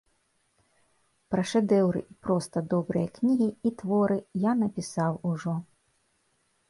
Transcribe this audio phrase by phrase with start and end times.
[1.33, 4.17] Пра шэдэўры і проста добрыя кнігі і творы
[4.51, 5.55] я напісаў ужо.